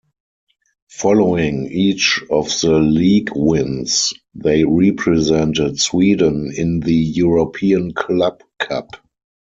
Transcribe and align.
Following 0.93 1.67
each 1.71 2.23
of 2.31 2.47
the 2.61 2.79
league 2.79 3.29
wins, 3.35 4.15
they 4.33 4.63
represented 4.65 5.79
Sweden 5.79 6.51
in 6.57 6.79
the 6.79 6.95
European 6.95 7.93
Club 7.93 8.41
Cup. 8.57 8.97